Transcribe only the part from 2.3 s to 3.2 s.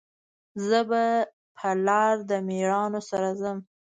میړانو